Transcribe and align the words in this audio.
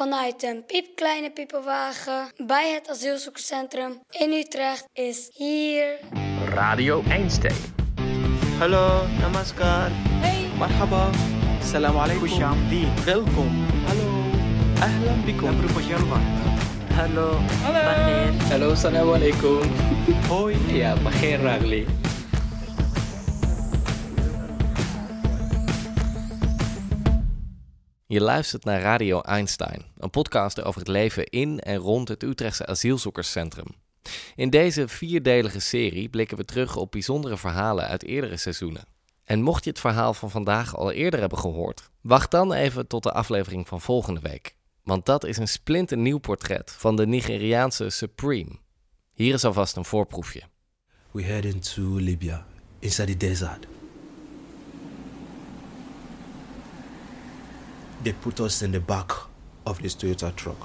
vanuit 0.00 0.42
een 0.42 0.64
piepkleine 0.66 1.30
piepenwagen 1.30 2.32
bij 2.46 2.72
het 2.72 2.88
asielzoekerscentrum 2.88 4.00
in 4.10 4.32
Utrecht 4.32 4.88
is 4.92 5.30
hier. 5.32 5.98
Radio 6.48 7.02
Einstein. 7.08 7.54
Hallo, 8.58 9.06
namaskar. 9.20 9.90
Hey. 9.92 10.48
Marhaba. 10.58 11.10
Salam 11.62 11.96
alaikum. 11.96 12.56
Welkom. 13.04 13.66
Hallo. 13.86 14.08
Ahlan 14.80 15.24
bikum. 15.24 15.56
Hallo. 16.94 17.38
Hallo, 18.48 18.74
salam 18.74 19.12
alaikum. 19.12 19.60
Hoi. 20.28 20.56
Ja, 20.66 20.94
begin 21.02 21.40
Ragli. 21.40 21.86
Je 28.10 28.20
luistert 28.20 28.64
naar 28.64 28.80
Radio 28.80 29.20
Einstein, 29.20 29.84
een 29.98 30.10
podcast 30.10 30.62
over 30.62 30.80
het 30.80 30.88
leven 30.88 31.26
in 31.26 31.60
en 31.60 31.76
rond 31.76 32.08
het 32.08 32.22
Utrechtse 32.22 32.66
asielzoekerscentrum. 32.66 33.66
In 34.36 34.50
deze 34.50 34.88
vierdelige 34.88 35.60
serie 35.60 36.08
blikken 36.08 36.36
we 36.36 36.44
terug 36.44 36.76
op 36.76 36.90
bijzondere 36.90 37.36
verhalen 37.36 37.86
uit 37.86 38.04
eerdere 38.04 38.36
seizoenen. 38.36 38.84
En 39.24 39.42
mocht 39.42 39.64
je 39.64 39.70
het 39.70 39.80
verhaal 39.80 40.14
van 40.14 40.30
vandaag 40.30 40.76
al 40.76 40.92
eerder 40.92 41.20
hebben 41.20 41.38
gehoord, 41.38 41.90
wacht 42.00 42.30
dan 42.30 42.52
even 42.52 42.86
tot 42.86 43.02
de 43.02 43.12
aflevering 43.12 43.68
van 43.68 43.80
volgende 43.80 44.20
week. 44.20 44.56
Want 44.84 45.06
dat 45.06 45.24
is 45.24 45.36
een 45.36 45.48
splinternieuw 45.48 46.18
portret 46.18 46.74
van 46.78 46.96
de 46.96 47.06
Nigeriaanse 47.06 47.90
Supreme. 47.90 48.50
Hier 49.14 49.34
is 49.34 49.44
alvast 49.44 49.76
een 49.76 49.84
voorproefje. 49.84 50.42
We 51.10 51.22
heading 51.22 51.64
to 51.64 51.82
Libya, 51.82 52.46
inside 52.78 53.16
the 53.16 53.26
desert. 53.26 53.66
They 58.02 58.12
put 58.12 58.40
us 58.40 58.62
in 58.62 58.72
the 58.72 58.80
back 58.80 59.12
of 59.66 59.82
this 59.82 59.94
Toyota 59.94 60.34
truck. 60.34 60.56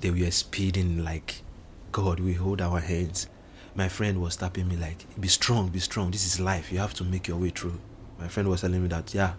They 0.00 0.10
were 0.10 0.30
speeding 0.30 1.04
like 1.04 1.42
God. 1.90 2.20
We 2.20 2.34
hold 2.34 2.60
our 2.60 2.80
hands. 2.80 3.28
My 3.74 3.88
friend 3.88 4.20
was 4.20 4.36
tapping 4.36 4.68
me 4.68 4.76
like, 4.76 5.04
"Be 5.18 5.28
strong, 5.28 5.70
be 5.70 5.80
strong. 5.80 6.12
This 6.12 6.24
is 6.24 6.38
life. 6.38 6.70
You 6.70 6.80
have 6.80 6.94
to 6.94 7.04
make 7.04 7.26
your 7.26 7.40
way 7.40 7.50
through." 7.50 7.78
My 8.18 8.28
friend 8.28 8.48
was 8.48 8.60
telling 8.60 8.82
me 8.82 8.88
that, 8.88 9.12
yeah, 9.12 9.34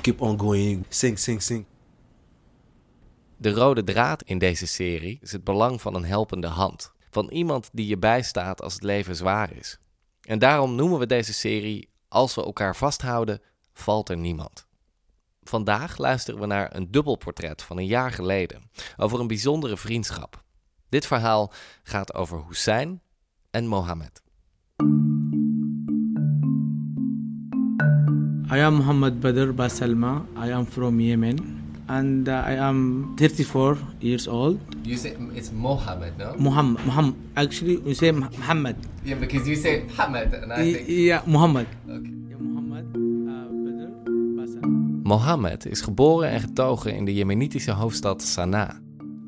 keep 0.00 0.20
on 0.20 0.38
going, 0.38 0.84
sing, 0.88 1.18
sing, 1.18 1.42
sing. 1.42 1.66
De 3.36 3.50
rode 3.50 3.84
draad 3.84 4.22
in 4.22 4.38
deze 4.38 4.66
serie 4.66 5.18
is 5.22 5.32
het 5.32 5.44
belang 5.44 5.80
van 5.80 5.94
een 5.94 6.04
helpende 6.04 6.46
hand. 6.46 6.92
Van 7.10 7.30
iemand 7.30 7.68
die 7.72 7.86
je 7.86 7.98
bijstaat 7.98 8.62
als 8.62 8.74
het 8.74 8.82
leven 8.82 9.16
zwaar 9.16 9.56
is. 9.56 9.78
En 10.20 10.38
daarom 10.38 10.74
noemen 10.74 10.98
we 10.98 11.06
deze 11.06 11.32
serie 11.32 11.88
Als 12.08 12.34
we 12.34 12.44
elkaar 12.44 12.76
vasthouden, 12.76 13.40
valt 13.78 14.08
er 14.08 14.16
niemand. 14.16 14.66
Vandaag 15.42 15.98
luisteren 15.98 16.40
we 16.40 16.46
naar 16.46 16.76
een 16.76 16.90
dubbelportret 16.90 17.62
van 17.62 17.78
een 17.78 17.86
jaar 17.86 18.10
geleden 18.12 18.70
over 18.96 19.20
een 19.20 19.26
bijzondere 19.26 19.76
vriendschap. 19.76 20.42
Dit 20.88 21.06
verhaal 21.06 21.52
gaat 21.82 22.14
over 22.14 22.44
Hussein 22.48 23.00
en 23.50 23.66
Mohammed. 23.66 24.22
I 28.52 28.58
am 28.60 28.76
Muhammad 28.76 29.20
Badr 29.20 29.52
Basalma. 29.52 30.24
I 30.46 30.52
am 30.52 30.66
from 30.66 31.00
Yemen 31.00 31.62
and 31.86 32.28
uh, 32.28 32.34
I 32.48 32.56
am 32.58 33.12
34 33.16 33.76
years 33.98 34.28
old. 34.28 34.58
You 34.82 34.96
say 34.96 35.16
it's 35.34 35.50
Mohammed, 35.50 36.16
no? 36.18 36.34
Muhammad, 36.38 36.84
Muhammad. 36.84 37.14
Actually, 37.34 37.78
we 37.84 37.94
say 37.94 38.12
Muhammad. 38.12 38.76
Yeah, 39.04 39.18
because 39.18 39.48
you 39.48 39.56
say 39.56 39.82
Mohammed, 39.86 40.32
and 40.34 40.50
Y- 40.52 40.84
Yeah, 40.86 41.22
Muhammad. 41.26 41.66
Okay. 41.88 42.15
Mohammed 45.06 45.66
is 45.66 45.80
geboren 45.80 46.28
en 46.30 46.40
getogen 46.40 46.94
in 46.94 47.04
de 47.04 47.14
Jemenitische 47.14 47.70
hoofdstad 47.70 48.22
Sanaa. 48.22 48.80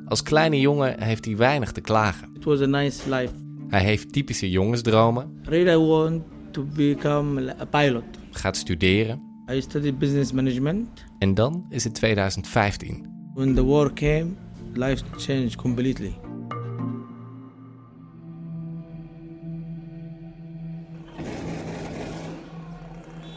Als 0.07 0.23
kleine 0.23 0.61
jongen 0.61 1.03
heeft 1.03 1.25
hij 1.25 1.37
weinig 1.37 1.73
te 1.73 1.81
klagen. 1.81 2.29
It 2.35 2.45
was 2.45 2.61
a 2.61 2.67
nice 2.67 3.11
life. 3.11 3.33
Hij 3.69 3.83
heeft 3.83 4.13
typische 4.13 4.51
jongensdromen, 4.51 5.41
Really, 5.43 5.71
I 5.73 5.87
want 5.87 6.23
to 6.51 6.65
become 6.75 7.57
a 7.61 7.65
pilot. 7.65 8.05
gaat 8.31 8.57
studeren 8.57 9.21
I 9.53 9.61
studied 9.61 9.99
business 9.99 10.33
management. 10.33 10.89
en 11.19 11.35
dan 11.35 11.67
is 11.69 11.85
het 11.85 11.95
2015. 11.95 13.07
When 13.35 13.55
the 13.55 13.65
war 13.65 13.93
came, 13.93 14.27
life 14.75 15.03
changed 15.17 15.57
completely. 15.57 16.13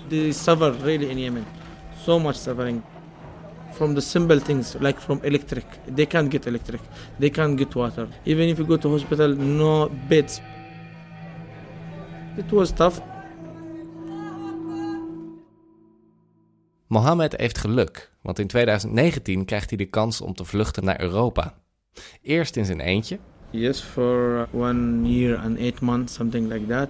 They 0.10 0.32
suffer 0.32 0.72
really 0.84 1.10
in 1.10 1.18
Yemen. 1.18 1.46
So 2.06 2.20
much 2.20 2.36
suffering. 2.36 2.82
From 3.72 3.94
the 3.94 4.02
simple 4.02 4.40
things 4.40 4.76
like 4.80 5.00
from 5.02 5.20
electric. 5.24 5.66
They 5.96 6.06
can't 6.06 6.32
get 6.32 6.46
electric. 6.46 6.82
They 7.20 7.30
can't 7.30 7.58
get 7.58 7.74
water. 7.74 8.08
Even 8.24 8.48
if 8.48 8.58
you 8.58 8.68
go 8.68 8.78
to 8.78 8.90
hospital, 8.90 9.36
no 9.36 9.90
beds. 10.08 10.42
It 12.38 12.52
was 12.52 12.72
tough. 12.72 13.00
Mohammed 16.88 17.34
heeft 17.38 17.58
geluk, 17.58 18.12
want 18.22 18.40
in 18.40 18.48
2019 18.48 19.46
krijgt 19.46 19.70
hij 19.70 19.78
de 19.78 19.86
kans 19.86 20.22
om 20.22 20.34
te 20.34 20.46
vluchten 20.46 20.84
naar 20.86 21.02
Europa. 21.02 21.54
Eerst 22.22 22.56
in 22.56 22.66
zijn 22.66 22.80
eentje 22.80 23.20
Yes, 23.50 23.82
for 23.82 24.48
one 24.54 25.10
year 25.10 25.38
and 25.38 25.58
eight 25.58 25.82
months, 25.82 26.14
something 26.14 26.52
like 26.52 26.66
that. 26.66 26.90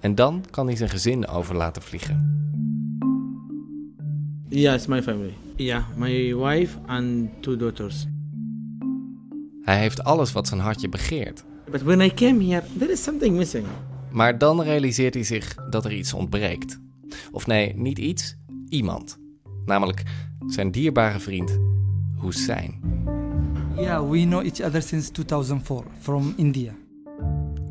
en 0.00 0.14
dan 0.14 0.44
kan 0.50 0.66
hij 0.66 0.76
zijn 0.76 0.90
gezin 0.90 1.26
over 1.28 1.56
laten 1.56 1.82
vliegen. 1.82 2.38
It's 4.52 4.86
my 4.86 5.02
family. 5.02 5.34
Yeah, 5.56 5.84
my 5.96 6.34
wife 6.34 6.78
and 6.86 7.28
two 7.40 7.56
daughters. 7.56 8.06
Hij 9.62 9.78
heeft 9.78 10.04
alles 10.04 10.32
wat 10.32 10.48
zijn 10.48 10.60
hartje 10.60 10.88
begeert. 10.88 11.44
But 11.70 11.82
when 11.82 12.00
I 12.00 12.14
came 12.14 12.44
here, 12.44 12.62
there 12.78 12.92
is 12.92 13.02
something 13.02 13.36
missing. 13.36 13.66
Maar 14.10 14.38
dan 14.38 14.62
realiseert 14.62 15.14
hij 15.14 15.22
zich 15.22 15.54
dat 15.54 15.84
er 15.84 15.92
iets 15.92 16.12
ontbreekt. 16.12 16.80
Of 17.32 17.46
nee, 17.46 17.74
niet 17.76 17.98
iets, 17.98 18.36
iemand. 18.68 19.18
Namelijk 19.64 20.02
zijn 20.46 20.70
dierbare 20.70 21.20
vriend 21.20 21.58
Hussein. 22.22 22.80
Yeah, 23.76 24.10
we 24.10 24.18
know 24.18 24.44
each 24.44 24.60
other 24.60 24.82
since 24.82 25.12
2004 25.12 25.84
from 26.00 26.32
India. 26.36 26.72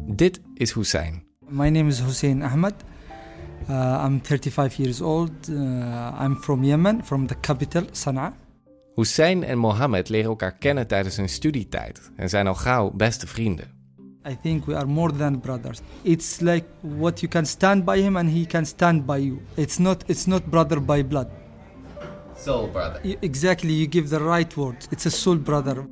Dit 0.07 0.41
is 0.53 0.73
Hussein. 0.73 1.23
My 1.49 1.69
name 1.69 1.87
is 1.87 1.99
Hussein 1.99 2.43
Ahmed. 2.43 2.73
Uh, 3.67 4.05
I'm 4.05 4.21
35 4.21 4.75
years 4.77 5.01
old. 5.01 5.49
Uh, 5.49 5.55
I'm 6.23 6.35
from 6.35 6.63
Yemen, 6.63 7.03
from 7.03 7.27
the 7.27 7.35
capital, 7.41 7.83
Sana'a. 7.91 8.33
Hussein 8.95 9.43
en 9.43 9.57
Mohammed 9.57 10.09
leren 10.09 10.29
elkaar 10.29 10.57
kennen 10.57 10.87
tijdens 10.87 11.15
hun 11.17 11.29
studietijd 11.29 12.11
en 12.15 12.29
zijn 12.29 12.47
al 12.47 12.55
gauw 12.55 12.91
beste 12.91 13.27
vrienden. 13.27 13.65
I 14.29 14.37
think 14.41 14.65
we 14.65 14.75
are 14.75 14.85
more 14.85 15.13
than 15.13 15.39
brothers. 15.39 15.79
It's 16.01 16.39
like 16.39 16.65
what 16.81 17.19
you 17.19 17.31
can 17.31 17.45
stand 17.45 17.85
by 17.85 18.01
him 18.01 18.15
and 18.15 18.29
he 18.29 18.45
can 18.45 18.65
stand 18.65 19.05
by 19.05 19.17
you. 19.17 19.39
It's 19.55 19.77
not 19.77 20.03
it's 20.05 20.25
not 20.25 20.45
brother 20.45 20.83
by 20.83 21.05
blood. 21.05 21.27
Soul 22.37 22.69
brother. 22.71 23.01
Exactly, 23.19 23.73
you 23.73 23.87
give 23.87 24.07
the 24.09 24.23
right 24.23 24.55
word. 24.55 24.87
It's 24.89 25.05
a 25.05 25.09
soul 25.09 25.37
brother. 25.37 25.87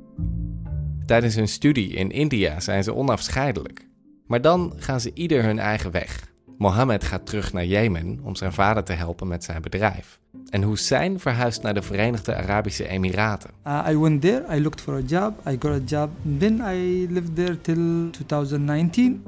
Tijdens 1.06 1.34
hun 1.34 1.48
studie 1.48 1.88
in 1.88 2.10
India 2.10 2.60
zijn 2.60 2.84
ze 2.84 2.94
onafscheidelijk. 2.94 3.88
Maar 4.26 4.40
dan 4.40 4.72
gaan 4.76 5.00
ze 5.00 5.10
ieder 5.14 5.42
hun 5.44 5.58
eigen 5.58 5.90
weg. 5.90 6.32
Mohammed 6.58 7.04
gaat 7.04 7.26
terug 7.26 7.52
naar 7.52 7.64
Jemen 7.64 8.20
om 8.22 8.36
zijn 8.36 8.52
vader 8.52 8.84
te 8.84 8.92
helpen 8.92 9.28
met 9.28 9.44
zijn 9.44 9.62
bedrijf. 9.62 10.18
En 10.50 10.62
Hussein 10.62 11.20
verhuist 11.20 11.62
naar 11.62 11.74
de 11.74 11.82
Verenigde 11.82 12.34
Arabische 12.34 12.88
Emiraten. 12.88 13.50
Uh, 13.66 13.86
I 13.88 13.98
went 13.98 14.20
there. 14.20 14.56
I 14.56 14.60
looked 14.62 14.80
for 14.80 14.94
a 14.94 15.00
job. 15.06 15.34
I 15.48 15.56
got 15.58 15.72
a 15.72 15.84
job. 15.84 16.10
Then 16.38 16.60
I 16.74 17.06
lived 17.10 17.34
there 17.34 17.60
till 17.60 18.10
2019. 18.10 19.22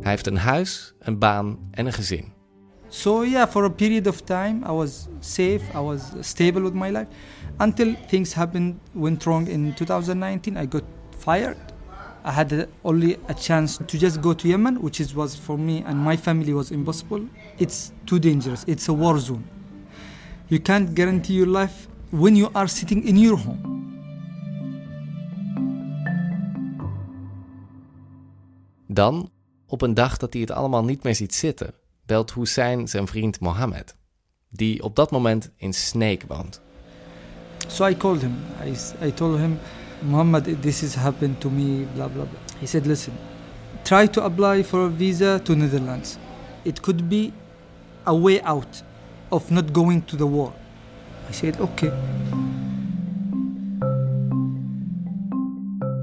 Hij 0.00 0.10
heeft 0.10 0.26
een 0.26 0.36
huis, 0.36 0.94
een 0.98 1.18
baan 1.18 1.58
en 1.70 1.86
een 1.86 1.92
gezin. 1.92 2.24
So 2.88 3.24
yeah, 3.24 3.48
for 3.48 3.64
a 3.64 3.68
period 3.68 4.06
of 4.06 4.20
time, 4.20 4.58
I 4.66 4.72
was 4.72 5.06
safe. 5.20 5.60
I 5.74 5.78
was 5.78 6.00
stable 6.20 6.62
with 6.62 6.74
my 6.74 6.90
life, 6.90 7.06
until 7.58 7.94
things 8.08 8.34
happened 8.34 8.74
went 8.92 9.24
wrong 9.24 9.48
in 9.48 9.74
2019. 9.74 10.56
I 10.56 10.66
got 10.70 10.82
fired. 11.18 11.56
I 12.24 12.32
had 12.32 12.68
only 12.84 13.16
a 13.28 13.34
chance 13.34 13.78
to 13.78 13.98
just 13.98 14.20
go 14.20 14.34
to 14.34 14.48
Yemen, 14.48 14.76
which 14.82 15.00
is, 15.00 15.14
was 15.14 15.36
for 15.36 15.58
me 15.58 15.82
and 15.86 15.98
my 15.98 16.16
family 16.16 16.52
was 16.52 16.70
impossible. 16.70 17.20
It's 17.58 17.92
too 18.04 18.18
dangerous. 18.18 18.64
It's 18.66 18.88
a 18.88 18.92
war 18.92 19.18
zone. 19.18 19.44
You 20.48 20.60
can't 20.60 20.94
guarantee 20.94 21.34
your 21.34 21.46
life 21.46 21.88
when 22.10 22.36
you 22.36 22.50
are 22.54 22.68
sitting 22.68 23.04
in 23.04 23.16
your 23.16 23.38
home. 23.38 23.78
Dan, 28.86 29.30
op 29.66 29.82
een 29.82 29.94
dag 29.94 30.16
dat 30.16 30.32
hij 30.32 30.42
het 30.42 30.50
allemaal 30.50 30.84
niet 30.84 31.02
meer 31.02 31.14
ziet 31.14 31.34
zitten, 31.34 31.74
belt 32.06 32.34
Hussein 32.34 32.88
zijn 32.88 33.06
vriend 33.06 33.40
Mohammed, 33.40 33.96
die 34.48 34.82
op 34.82 34.96
dat 34.96 35.10
moment 35.10 35.50
in 35.56 35.72
Snake 35.72 36.26
woont. 36.26 36.60
So 37.66 37.86
I 37.86 37.96
called 37.96 38.20
him. 38.20 38.34
I, 38.64 38.76
I 39.06 39.12
told 39.14 39.38
him, 39.38 39.58
Muhammad, 40.02 40.44
this 40.62 40.80
has 40.80 40.94
happened 40.94 41.40
to 41.40 41.50
me, 41.50 41.86
blah, 41.94 42.08
blah, 42.08 42.24
blah. 42.24 42.40
He 42.60 42.66
said, 42.66 42.86
listen, 42.86 43.12
try 43.84 44.06
to 44.06 44.24
apply 44.24 44.62
for 44.62 44.86
a 44.86 44.88
visa 44.88 45.40
to 45.44 45.54
Netherlands. 45.54 46.18
It 46.64 46.82
could 46.82 47.08
be 47.08 47.32
a 48.06 48.14
way 48.14 48.40
out 48.42 48.82
of 49.30 49.50
not 49.50 49.72
going 49.72 50.02
to 50.02 50.16
the 50.16 50.26
war. 50.26 50.52
I 51.28 51.32
said, 51.32 51.60
okay. 51.60 51.92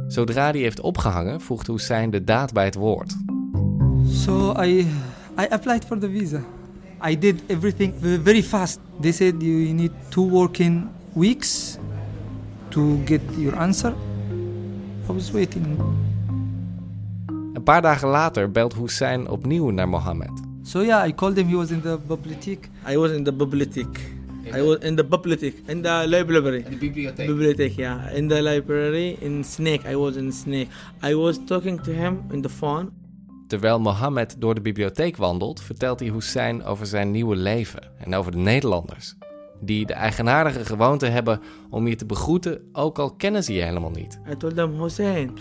Zodra 0.08 0.52
hij 0.52 0.60
heeft 0.60 0.82
opgehangen, 0.82 1.42
voegt 1.42 1.68
Hussein 1.68 2.10
de 2.10 2.24
daad 2.24 2.54
bij 2.54 2.66
het 2.66 2.76
woord. 2.76 3.16
So 4.06 4.54
I, 4.64 4.88
I 5.40 5.48
applied 5.50 5.86
for 5.86 6.00
the 6.00 6.10
visa. 6.10 6.42
I 7.10 7.18
did 7.18 7.42
everything 7.48 7.94
very 8.24 8.44
fast. 8.44 8.80
They 9.02 9.12
said 9.12 9.42
you 9.42 9.74
need 9.74 9.92
two 10.10 10.30
working 10.30 10.90
weeks 11.14 11.78
to 12.70 13.00
get 13.06 13.22
your 13.38 13.56
answer. 13.56 13.94
I 15.10 15.14
was 15.14 15.32
waiting. 15.32 15.66
Een 17.54 17.64
paar 17.64 17.82
dagen 17.82 18.08
later 18.08 18.52
belt 18.52 18.74
Hussein 18.74 19.30
opnieuw 19.30 19.70
naar 19.70 19.90
Mohammed. 19.90 20.32
So 20.64 20.82
yeah, 20.82 21.08
I 21.08 21.14
called 21.14 21.38
him. 21.38 21.48
He 21.48 21.56
was 21.56 21.72
in 21.72 21.82
the 21.82 22.00
bibliotheek. 22.08 22.70
I 22.90 22.98
was 22.98 23.12
in 23.12 23.24
the 23.24 23.34
bibliothek. 23.34 24.16
I 24.54 24.62
was 24.62 24.78
in 24.80 24.96
the 24.96 25.06
bibliothek, 25.06 25.54
in 25.66 25.82
the 25.82 26.04
library. 26.08 26.64
De 26.70 26.76
bibliotheek. 26.76 27.28
Bibliothek, 27.28 27.76
yeah. 27.76 28.16
In 28.16 28.28
the 28.28 28.42
library, 28.42 29.18
in 29.20 29.44
Snake. 29.44 29.92
I 29.92 29.96
was 29.96 30.16
in 30.16 30.32
Snake. 30.32 30.68
I 31.04 31.16
was 31.16 31.40
talking 31.46 31.82
to 31.84 31.92
him 31.92 32.24
in 32.32 32.42
the 32.42 32.50
phone. 32.50 32.90
Terwijl 33.48 33.80
Mohammed 33.80 34.36
door 34.40 34.56
de 34.56 34.62
bibliotheek 34.62 35.18
wandelt, 35.18 35.62
vertelt 35.62 36.00
hij 36.00 36.10
Hussein 36.10 36.64
over 36.64 36.86
zijn 36.86 37.12
nieuwe 37.12 37.36
leven 37.36 37.82
en 37.98 38.16
over 38.16 38.32
de 38.32 38.38
Nederlanders. 38.38 39.16
Die 39.60 39.86
de 39.86 39.94
eigenaardige 39.94 40.66
gewoonte 40.66 41.06
hebben 41.06 41.40
om 41.70 41.88
je 41.88 41.96
te 41.96 42.06
begroeten, 42.06 42.62
ook 42.74 43.00
al 43.00 43.12
kennen 43.12 43.44
ze 43.44 43.54
je 43.54 43.62
helemaal 43.62 43.92
niet. 43.92 44.20
I 44.32 44.38
told 44.38 44.56
them, 44.56 44.82
Hussein, 44.82 45.32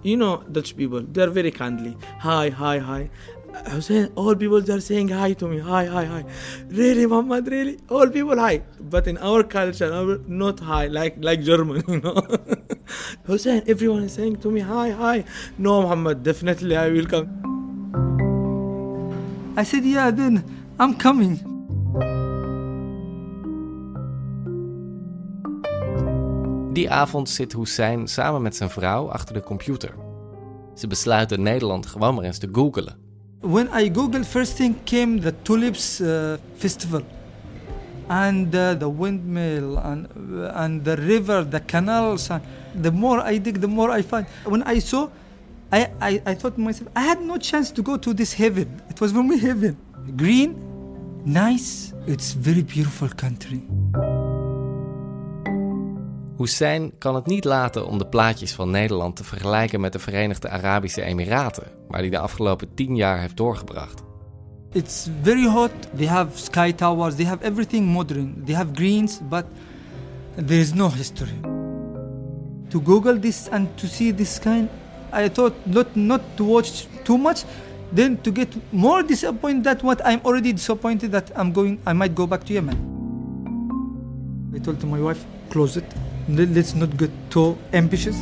you 0.00 0.16
know 0.16 0.40
Dutch 0.48 0.74
people, 0.74 1.10
they're 1.12 1.32
very 1.32 1.50
kindly. 1.50 1.96
Hi, 2.22 2.50
hi, 2.58 2.80
hi. 2.80 3.10
Hussein, 3.70 4.08
all 4.14 4.34
people 4.34 4.62
they're 4.62 4.80
saying 4.80 5.08
hi 5.08 5.34
to 5.34 5.48
me. 5.48 5.58
Hi, 5.60 5.86
hi, 5.86 6.04
hi. 6.04 6.24
Really, 6.68 7.06
Muhammad, 7.06 7.48
really? 7.48 7.78
All 7.88 8.08
people 8.08 8.38
hi. 8.38 8.62
But 8.80 9.06
in 9.06 9.18
our 9.18 9.42
culture, 9.42 9.92
our, 9.92 10.18
not 10.26 10.60
hi, 10.60 10.86
like 10.86 11.16
like 11.20 11.42
German, 11.42 11.82
you 11.88 12.00
know. 12.00 12.22
Hussein, 13.24 13.62
everyone 13.66 14.02
is 14.04 14.12
saying 14.12 14.36
to 14.36 14.50
me, 14.50 14.60
hi, 14.60 14.90
hi. 14.90 15.24
No, 15.58 15.82
Muhammad, 15.82 16.22
definitely 16.22 16.76
I 16.76 16.88
will 16.90 17.06
come. 17.06 17.28
I 19.56 19.64
said, 19.64 19.84
yeah, 19.84 20.10
then 20.10 20.42
I'm 20.78 20.94
coming. 20.96 21.51
Die 26.72 26.90
avond 26.90 27.28
zit 27.28 27.52
Hussein 27.52 28.08
samen 28.08 28.42
met 28.42 28.56
zijn 28.56 28.70
vrouw 28.70 29.10
achter 29.10 29.34
de 29.34 29.42
computer. 29.42 29.94
Ze 30.74 30.86
besluiten 30.86 31.42
Nederland 31.42 31.86
gewoon 31.86 32.14
maar 32.14 32.24
eens 32.24 32.38
te 32.38 32.48
googelen. 32.52 32.96
When 33.40 33.68
I 33.74 33.90
googled, 33.94 34.26
first 34.26 34.56
thing 34.56 34.74
came 34.84 35.18
the 35.18 35.34
Tulips 35.42 36.00
uh, 36.00 36.32
Festival. 36.56 37.02
And 38.06 38.54
uh, 38.54 38.70
the 38.70 38.96
windmill, 38.96 39.76
and, 39.76 40.06
uh, 40.32 40.56
and 40.56 40.84
the 40.84 40.94
river, 40.94 41.48
the 41.48 41.60
canals. 41.66 42.28
The 42.80 42.90
more 42.90 43.32
I 43.32 43.40
dig, 43.40 43.60
the 43.60 43.66
more 43.66 43.98
I 43.98 44.02
find. 44.02 44.26
When 44.44 44.62
I 44.76 44.80
saw, 44.80 45.08
I, 45.72 45.88
I, 46.00 46.22
I 46.26 46.34
thought 46.34 46.54
to 46.54 46.60
myself, 46.60 46.90
I 46.96 47.00
had 47.00 47.20
no 47.20 47.36
chance 47.36 47.72
to 47.72 47.82
go 47.82 47.96
to 47.96 48.14
this 48.14 48.34
heaven. 48.34 48.66
It 48.88 49.00
was 49.00 49.12
for 49.12 49.22
me 49.22 49.38
heaven. 49.48 49.76
Green, 50.16 50.54
nice. 51.24 51.92
It's 52.06 52.34
very 52.34 52.62
beautiful 52.62 53.08
country. 53.08 53.62
Hussein 56.42 56.92
kan 56.98 57.14
het 57.14 57.26
niet 57.26 57.44
laten 57.44 57.86
om 57.86 57.98
de 57.98 58.06
plaatjes 58.06 58.52
van 58.52 58.70
Nederland 58.70 59.16
te 59.16 59.24
vergelijken 59.24 59.80
met 59.80 59.92
de 59.92 59.98
Verenigde 59.98 60.48
Arabische 60.48 61.02
Emiraten, 61.02 61.64
waar 61.88 62.00
hij 62.00 62.10
de 62.10 62.18
afgelopen 62.18 62.74
tien 62.74 62.96
jaar 62.96 63.20
heeft 63.20 63.36
doorgebracht. 63.36 64.02
It's 64.72 65.08
very 65.22 65.46
hot. 65.46 65.70
They 65.96 66.06
have 66.06 66.38
sky 66.38 66.72
towers. 66.72 67.14
They 67.14 67.26
have 67.26 67.44
everything 67.44 67.86
modern. 67.86 68.42
They 68.44 68.54
have 68.54 68.70
greens, 68.74 69.20
but 69.28 69.44
there 70.46 70.60
is 70.60 70.72
no 70.72 70.90
history. 70.90 71.40
To 72.68 72.82
Google 72.84 73.18
this 73.18 73.48
and 73.50 73.68
to 73.74 73.86
see 73.86 74.14
this 74.14 74.38
kind, 74.38 74.68
I 75.12 75.28
thought 75.28 75.52
not 75.64 75.86
not 75.94 76.20
to 76.34 76.44
watch 76.44 76.86
too 77.04 77.18
much, 77.18 77.44
then 77.94 78.20
to 78.20 78.32
get 78.32 78.48
more 78.70 79.06
disappointed 79.06 79.64
that 79.64 79.82
what 79.82 80.00
I'm 80.04 80.20
already 80.24 80.52
disappointed 80.52 81.10
that 81.10 81.30
I'm 81.36 81.52
going. 81.52 81.78
I 81.86 81.92
might 81.92 82.14
go 82.14 82.26
back 82.26 82.44
to 82.44 82.52
Yemen. 82.52 82.76
I 84.54 84.58
told 84.58 84.80
to 84.80 84.86
my 84.86 85.00
wife, 85.00 85.24
close 85.48 85.78
it. 85.78 86.11
Let- 86.26 86.48
Let's 86.54 86.74
not 86.74 86.88
get 86.96 87.10
too 87.28 87.56
ambitious. 87.72 88.16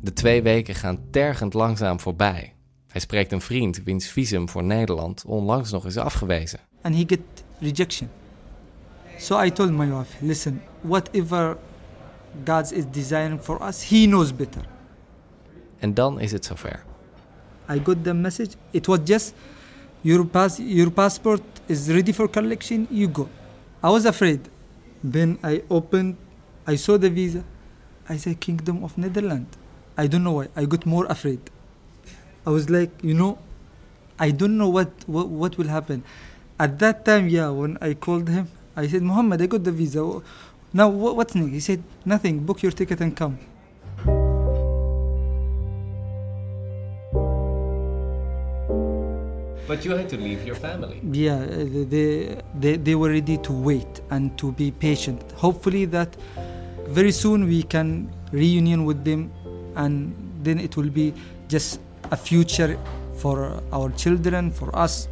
De 0.00 0.12
twee 0.12 0.42
weken 0.42 0.74
gaan 0.74 0.98
tergend 1.10 1.54
langzaam 1.54 2.00
voorbij. 2.00 2.54
Hij 2.86 3.00
spreekt 3.00 3.32
een 3.32 3.40
vriend 3.40 3.82
wiens 3.84 4.08
visum 4.08 4.48
voor 4.48 4.64
Nederland 4.64 5.24
onlangs 5.26 5.70
nog 5.70 5.86
is 5.86 5.96
afgewezen. 5.96 6.58
and 6.82 6.94
he 6.94 7.04
get 7.06 7.20
rejection. 7.60 8.08
So 9.18 9.42
I 9.42 9.50
told 9.52 9.70
my 9.70 9.88
wife, 9.90 10.24
listen, 10.24 10.62
whatever 10.80 11.56
God 12.44 12.72
is 12.72 12.84
designing 12.90 13.40
for 13.40 13.66
us, 13.68 13.88
He 13.88 14.04
knows 14.06 14.36
better. 14.36 14.62
En 15.78 15.94
dan 15.94 16.20
is 16.20 16.32
het 16.32 16.44
zover. 16.44 16.84
I 17.70 17.80
got 17.84 18.04
the 18.04 18.14
message. 18.14 18.50
It 18.70 18.86
was 18.86 18.98
just 19.04 19.34
your 20.00 20.26
pass, 20.26 20.56
your 20.56 20.90
passport 20.90 21.42
is 21.66 21.86
ready 21.86 22.12
for 22.12 22.30
collection. 22.30 22.86
You 22.90 23.08
go. 23.12 23.28
I 23.84 23.88
was 23.88 24.04
afraid. 24.04 24.48
Then 25.10 25.38
I 25.44 25.62
opened. 25.68 26.14
I 26.66 26.76
saw 26.76 26.96
the 26.98 27.10
visa. 27.10 27.44
I 28.08 28.16
said 28.16 28.40
Kingdom 28.40 28.82
of 28.84 28.96
Netherlands. 28.98 29.56
I 29.96 30.06
don't 30.06 30.24
know 30.24 30.32
why. 30.32 30.48
I 30.56 30.64
got 30.64 30.84
more 30.84 31.06
afraid. 31.06 31.40
I 32.44 32.50
was 32.50 32.68
like, 32.70 32.90
you 33.02 33.14
know, 33.14 33.38
I 34.18 34.30
don't 34.30 34.56
know 34.58 34.68
what 34.68 34.90
what, 35.06 35.28
what 35.28 35.58
will 35.58 35.68
happen. 35.68 36.02
At 36.58 36.78
that 36.78 37.04
time, 37.04 37.28
yeah, 37.28 37.50
when 37.50 37.76
I 37.80 37.94
called 37.94 38.28
him, 38.28 38.48
I 38.76 38.86
said, 38.86 39.02
Muhammad, 39.02 39.42
I 39.42 39.46
got 39.46 39.64
the 39.64 39.72
visa. 39.72 40.00
Now 40.72 40.88
wha- 40.88 41.12
what's 41.12 41.34
next? 41.34 41.52
He 41.52 41.60
said, 41.60 41.82
nothing. 42.04 42.40
Book 42.40 42.62
your 42.62 42.72
ticket 42.72 43.00
and 43.00 43.16
come. 43.16 43.38
But 49.68 49.84
you 49.84 49.90
had 49.96 50.08
to 50.10 50.16
leave 50.16 50.46
your 50.46 50.54
family. 50.54 51.00
Yeah, 51.10 51.44
they, 51.44 52.38
they, 52.54 52.76
they 52.76 52.94
were 52.94 53.10
ready 53.10 53.36
to 53.38 53.52
wait 53.52 54.00
and 54.10 54.36
to 54.38 54.52
be 54.52 54.70
patient. 54.70 55.20
Hopefully 55.32 55.86
that 55.86 56.16
very 56.88 57.12
soon 57.12 57.46
we 57.46 57.62
can 57.62 58.10
reunion 58.32 58.84
with 58.84 59.04
them 59.04 59.30
and 59.76 60.14
then 60.42 60.58
it 60.58 60.76
will 60.76 60.90
be 60.90 61.12
just 61.48 61.80
a 62.10 62.16
future 62.16 62.78
for 63.16 63.62
our 63.72 63.90
children, 63.96 64.50
for 64.52 64.74
us. 64.76 65.08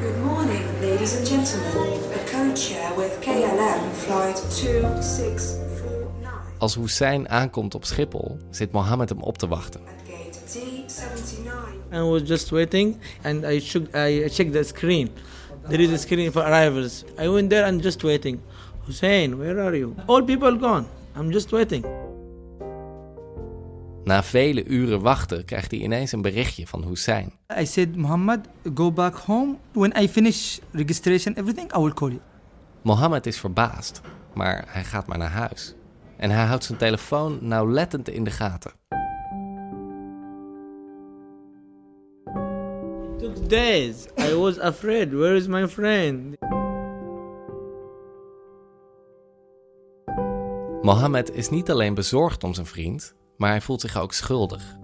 Good 0.00 0.18
morning, 0.24 0.64
ladies 0.80 1.16
and 1.16 1.26
gentlemen. 1.26 1.98
A 2.12 2.56
share 2.56 2.94
with 2.96 3.20
KLM 3.20 3.92
flight 3.92 4.36
2649 4.36 6.30
Als 6.58 6.74
Hussein 6.74 7.28
aankomt 7.28 7.74
op 7.74 7.84
Schiphol, 7.84 8.38
zit 8.50 8.72
Mohammed 8.72 9.08
hem 9.08 9.20
op 9.22 9.38
te 9.38 9.48
wachten. 9.48 9.99
At 11.92 11.98
gate 11.98 11.98
T79. 11.98 11.98
I 11.98 12.02
was 12.02 12.22
just 12.22 12.52
waiting, 12.52 13.00
and 13.24 13.46
I 13.46 13.60
shook. 13.60 13.94
I 13.94 14.28
checked 14.28 14.52
the 14.52 14.64
screen. 14.64 15.08
There 15.68 15.80
is 15.80 15.92
a 15.92 15.98
screen 15.98 16.32
for 16.32 16.42
arrivals. 16.42 17.04
I 17.18 17.28
went 17.28 17.50
there 17.50 17.64
and 17.64 17.82
just 17.82 18.02
waiting. 18.02 18.40
Hussein, 18.86 19.38
where 19.38 19.60
are 19.60 19.76
you? 19.76 19.94
All 20.06 20.22
people 20.22 20.56
gone. 20.56 20.86
I'm 21.16 21.30
just 21.30 21.50
waiting. 21.52 21.84
Na 24.04 24.22
vele 24.22 24.64
uren 24.64 25.00
wachten 25.00 25.44
krijgt 25.44 25.70
hij 25.70 25.80
ineens 25.80 26.12
een 26.12 26.22
berichtje 26.22 26.66
van 26.66 26.84
Hussein. 26.84 27.32
I 27.60 27.66
said, 27.66 27.96
Muhammad, 27.96 28.40
go 28.74 28.92
back 28.92 29.14
home. 29.14 29.56
When 29.72 29.92
I 30.02 30.08
finish 30.08 30.58
registration, 30.72 31.34
everything, 31.34 31.76
I 31.76 31.78
will 31.78 31.92
call 31.92 32.08
you. 32.08 32.20
Mohammed 32.82 33.26
is 33.26 33.38
verbaasd, 33.38 34.00
maar 34.34 34.64
hij 34.68 34.84
gaat 34.84 35.06
maar 35.06 35.18
naar 35.18 35.30
huis. 35.30 35.74
En 36.16 36.30
hij 36.30 36.44
houdt 36.44 36.64
zijn 36.64 36.78
telefoon 36.78 37.38
nauwlettend 37.40 38.08
in 38.08 38.24
de 38.24 38.30
gaten. 38.30 38.79
Days. 43.50 44.06
I 44.18 44.34
was 44.34 44.58
afraid. 44.58 45.12
Where 45.12 45.36
is 45.36 45.46
my 45.46 45.68
friend? 45.68 46.36
Mohammed 50.82 51.34
is 51.34 51.48
niet 51.48 51.70
alleen 51.70 51.94
bezorgd 51.94 52.44
om 52.44 52.54
zijn 52.54 52.66
vriend, 52.66 53.14
maar 53.36 53.50
hij 53.50 53.60
voelt 53.60 53.80
zich 53.80 53.98
ook 53.98 54.12
schuldig. 54.12 54.78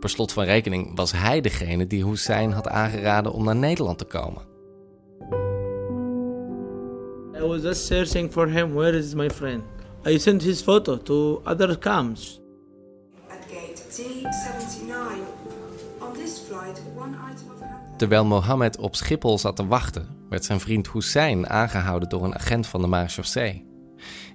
Per 0.00 0.08
slot 0.08 0.32
van 0.32 0.44
rekening 0.44 0.96
was 0.96 1.12
hij 1.12 1.40
degene 1.40 1.86
die 1.86 2.06
Hussein 2.06 2.52
had 2.52 2.68
aangeraden 2.68 3.32
om 3.32 3.44
naar 3.44 3.56
Nederland 3.56 3.98
te 3.98 4.04
komen. 4.04 4.42
I 7.36 7.46
was 7.46 7.62
just 7.62 7.86
searching 7.86 8.32
for 8.32 8.48
him. 8.48 8.74
Where 8.74 8.98
is 8.98 9.14
my 9.14 9.30
friend? 9.30 9.62
I 10.06 10.18
sent 10.18 10.42
his 10.42 10.62
photo 10.62 10.96
to 10.96 11.40
other 11.44 11.78
camps. 11.78 12.40
At 13.28 13.38
gate 13.48 13.82
T79. 13.90 14.92
On 16.00 16.12
this 16.12 16.38
flight, 16.38 16.80
one 16.96 17.16
item 17.32 17.53
Terwijl 17.96 18.24
Mohammed 18.24 18.78
op 18.78 18.96
Schiphol 18.96 19.38
zat 19.38 19.56
te 19.56 19.66
wachten, 19.66 20.08
werd 20.28 20.44
zijn 20.44 20.60
vriend 20.60 20.90
Hussein 20.92 21.48
aangehouden 21.48 22.08
door 22.08 22.24
een 22.24 22.34
agent 22.34 22.66
van 22.66 22.80
de 22.80 22.86
marechaussee. 22.86 23.66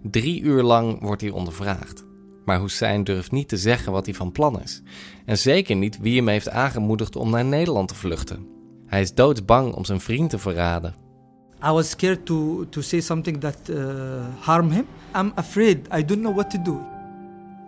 Drie 0.04 0.42
uur 0.42 0.64
lang 0.64 1.02
wordt 1.02 1.22
hij 1.22 1.30
ondervraagd. 1.30 2.06
Maar 2.46 2.60
Hussein 2.60 3.04
durft 3.04 3.32
niet 3.32 3.48
te 3.48 3.58
zeggen 3.58 3.92
wat 3.92 4.06
hij 4.06 4.16
van 4.16 4.32
plan 4.32 4.62
is. 4.62 4.82
En 5.26 5.38
zeker 5.38 5.76
niet 5.76 6.00
wie 6.00 6.16
hem 6.16 6.28
heeft 6.28 6.50
aangemoedigd 6.50 7.16
om 7.16 7.30
naar 7.30 7.46
Nederland 7.46 7.88
te 7.88 7.96
vluchten. 7.96 8.48
Hij 8.88 9.02
is 9.02 9.14
doodsbang 9.14 9.74
om 9.74 9.86
zijn 9.86 10.02
vriend 10.02 10.30
te 10.30 10.40
verraden. 10.40 10.96
I 11.66 11.72
was 11.72 11.90
scared 11.90 12.26
to, 12.26 12.66
to 12.70 12.82
say 12.82 13.00
something 13.00 13.40
that 13.40 13.58
uh, 13.70 13.78
harm 14.40 14.70
him. 14.70 14.86
I'm 15.16 15.32
afraid. 15.36 15.78
I 15.94 16.06
don't 16.06 16.22
know 16.22 16.36
what 16.36 16.50
to 16.50 16.62
do. 16.62 16.80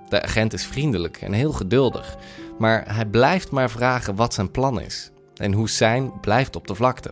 De 0.10 0.22
agent 0.22 0.54
is 0.54 0.66
vriendelijk 0.66 1.18
en 1.18 1.34
heel 1.34 1.52
geduldig, 1.52 2.18
maar 2.60 2.96
hij 2.96 3.06
blijft 3.06 3.52
maar 3.52 3.70
vragen 3.70 4.16
wat 4.16 4.34
zijn 4.34 4.52
plan 4.52 4.80
is. 4.80 5.12
En 5.42 5.54
Hussein 5.54 6.12
blijft 6.20 6.56
op 6.56 6.68
de 6.68 6.76
vlakte. 6.76 7.12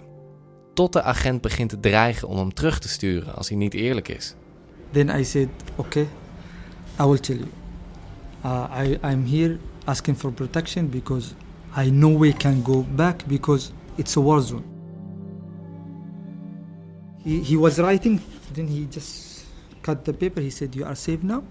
Tot 0.73 0.93
de 0.93 1.01
agent 1.01 1.41
begint 1.41 1.69
te 1.69 1.79
dreigen 1.79 2.27
om 2.27 2.37
hem 2.37 2.53
terug 2.53 2.79
te 2.79 2.89
sturen 2.89 3.35
als 3.35 3.49
hij 3.49 3.57
niet 3.57 3.73
eerlijk 3.73 4.07
is. 4.07 4.35
Then 4.91 5.19
I 5.19 5.23
said, 5.23 5.47
okay, 5.75 6.07
I 6.99 7.03
will 7.03 7.19
tell 7.19 7.35
you. 7.35 7.47
Uh, 8.45 8.83
I, 8.83 8.99
I'm 9.11 9.25
here 9.25 9.57
asking 9.85 10.17
for 10.17 10.31
protection 10.31 10.89
because 10.89 11.33
I 11.77 11.89
know 11.89 12.19
we 12.19 12.33
can 12.33 12.61
go 12.63 12.85
back 12.95 13.25
because 13.25 13.71
it's 13.95 14.17
a 14.17 14.21
war 14.21 14.41
zone. 14.41 14.63
He, 17.23 17.41
he 17.43 17.57
was 17.57 17.77
writing, 17.77 18.21
then 18.53 18.67
he 18.67 18.87
just 18.91 19.45
cut 19.81 20.05
the 20.05 20.13
paper. 20.13 20.41
He 20.41 20.49
said, 20.49 20.75
You 20.75 20.85
are 20.85 20.95
safe 20.95 21.23
now. 21.23 21.43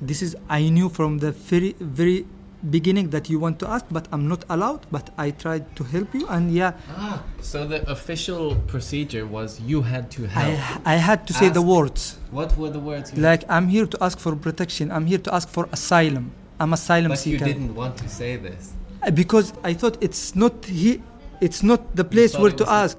This 0.00 0.22
is, 0.22 0.36
I 0.48 0.68
knew 0.68 0.88
from 0.88 1.18
the 1.18 1.32
very, 1.32 1.74
very 1.80 2.24
beginning 2.60 3.10
that 3.10 3.28
you 3.28 3.38
want 3.40 3.58
to 3.58 3.66
ask, 3.68 3.84
but 3.90 4.06
I'm 4.12 4.26
not 4.28 4.44
allowed. 4.48 4.80
But 4.90 5.10
I 5.18 5.30
tried 5.32 5.64
to 5.76 5.84
help 5.84 6.14
you, 6.14 6.26
and 6.28 6.50
yeah, 6.52 6.72
Ah, 6.96 7.22
so 7.40 7.66
the 7.66 7.80
official 7.90 8.54
procedure 8.66 9.26
was 9.26 9.60
you 9.66 9.82
had 9.82 10.10
to 10.10 10.22
I, 10.34 10.58
I 10.84 10.96
had 10.96 11.26
to 11.26 11.32
say 11.32 11.48
the 11.50 11.60
Ask. 11.60 11.68
words. 11.68 12.18
What 12.30 12.56
were 12.56 12.70
the 12.72 12.80
words 12.80 13.12
Like, 13.16 13.44
I'm 13.48 13.68
here 13.68 13.86
to 13.88 13.98
ask 14.00 14.18
for 14.18 14.36
protection, 14.36 14.90
I'm 14.90 15.06
here 15.06 15.20
to 15.20 15.30
ask 15.32 15.48
for 15.48 15.66
asylum. 15.70 16.32
I'm 16.60 16.72
asylum 16.72 17.14
seeker. 17.16 17.74
want 17.74 17.96
to 17.96 18.08
say 18.08 18.36
this. 18.40 18.72
Uh, 19.06 19.10
because 19.14 19.52
I 19.64 19.74
thought 19.74 19.96
it's 20.02 20.32
not 20.34 20.52
he, 20.66 21.00
it's 21.40 21.60
not 21.62 21.80
the 21.94 22.04
place 22.04 22.38
where 22.38 22.54
to 22.54 22.64
ask. 22.64 22.96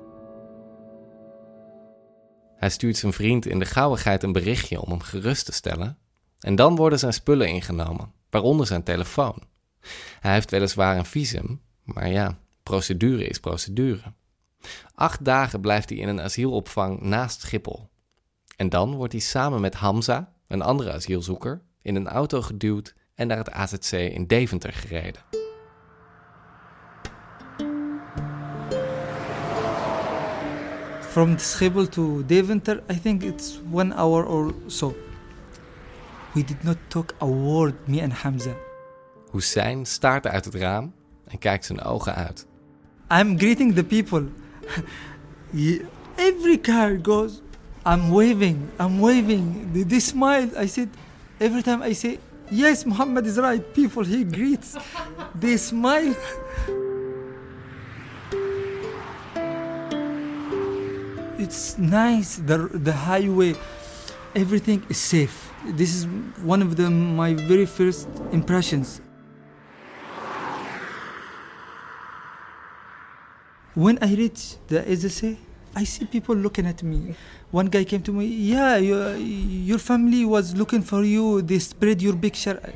Hij 2.55 2.69
stuurt 2.69 2.97
zijn 2.97 3.13
vriend 3.13 3.45
in 3.45 3.59
de 3.59 3.65
gauwigheid 3.65 4.23
een 4.23 4.31
berichtje 4.31 4.81
om 4.81 4.89
hem 4.89 5.01
gerust 5.01 5.45
te 5.45 5.51
stellen. 5.51 5.97
En 6.39 6.55
dan 6.55 6.75
worden 6.75 6.99
zijn 6.99 7.13
spullen 7.13 7.47
ingenomen, 7.47 8.11
waaronder 8.29 8.67
zijn 8.67 8.83
telefoon. 8.83 9.35
Hij 10.19 10.33
heeft 10.33 10.51
weliswaar 10.51 10.97
een 10.97 11.05
visum, 11.05 11.61
maar 11.83 12.09
ja, 12.09 12.37
procedure 12.63 13.27
is 13.27 13.39
procedure. 13.39 14.13
Acht 14.95 15.25
dagen 15.25 15.61
blijft 15.61 15.89
hij 15.89 15.97
in 15.97 16.07
een 16.07 16.21
asielopvang 16.21 17.01
naast 17.01 17.41
Schiphol. 17.41 17.89
En 18.55 18.69
dan 18.69 18.95
wordt 18.95 19.13
hij 19.13 19.21
samen 19.21 19.61
met 19.61 19.73
Hamza, 19.73 20.33
een 20.47 20.61
andere 20.61 20.93
asielzoeker, 20.93 21.61
in 21.81 21.95
een 21.95 22.07
auto 22.07 22.41
geduwd 22.41 22.95
en 23.15 23.27
naar 23.27 23.37
het 23.37 23.51
AZC 23.51 23.91
in 23.91 24.27
Deventer 24.27 24.73
gereden. 24.73 25.21
From 30.99 31.37
Schiphol 31.37 31.87
to 31.87 32.25
Deventer, 32.25 32.83
I 32.91 32.99
think 32.99 33.23
it's 33.23 33.59
one 33.71 33.95
hour 33.95 34.25
or 34.25 34.53
so. 34.67 34.95
We 36.33 36.43
did 36.43 36.63
not 36.63 36.77
talk 36.87 37.13
a 37.21 37.25
word, 37.25 37.87
me 37.87 38.01
and 38.01 38.13
Hamza. 38.13 38.68
Hussein 39.31 39.85
staart 39.85 40.27
uit 40.27 40.45
het 40.45 40.55
raam 40.55 40.93
en 41.27 41.37
kijkt 41.37 41.65
zijn 41.65 41.81
ogen 41.81 42.15
uit. 42.15 42.47
I'm 43.11 43.37
greeting 43.37 43.75
the 43.75 43.83
people. 43.83 44.27
Every 46.15 46.57
car 46.57 46.99
goes, 47.01 47.41
I'm 47.85 48.09
waving, 48.09 48.69
I'm 48.79 48.99
waving. 48.99 49.71
They, 49.87 49.99
smile. 49.99 50.49
I 50.63 50.67
said, 50.67 50.89
every 51.39 51.61
time 51.61 51.81
I 51.81 51.93
say, 51.93 52.19
yes, 52.49 52.83
Muhammad 52.83 53.25
is 53.25 53.37
right. 53.37 53.73
People 53.73 54.03
he 54.03 54.25
greets, 54.25 54.75
they 55.39 55.57
smile. 55.57 56.15
It's 61.39 61.77
nice. 61.77 62.35
The 62.35 62.67
the 62.73 62.91
highway, 62.91 63.55
everything 64.35 64.83
is 64.89 64.97
safe. 64.97 65.49
This 65.65 65.95
is 65.95 66.05
one 66.43 66.61
of 66.61 66.75
the 66.75 66.89
my 66.89 67.33
very 67.33 67.65
first 67.65 68.09
impressions. 68.31 68.99
When 73.79 73.97
I 74.03 74.13
reach 74.13 74.57
the 74.67 74.81
SSA, 74.83 75.37
I 75.73 75.85
see 75.85 76.03
people 76.03 76.35
looking 76.35 76.65
at 76.67 76.83
me. 76.83 77.15
One 77.49 77.67
guy 77.67 77.85
came 77.85 78.01
to 78.03 78.11
me, 78.11 78.25
yeah, 78.25 78.75
your, 78.75 79.15
your 79.15 79.77
family 79.77 80.25
was 80.25 80.53
looking 80.53 80.81
for 80.81 81.05
you. 81.05 81.41
They 81.41 81.59
spread 81.59 82.01
your 82.01 82.17
picture. 82.17 82.59
I 82.61 82.73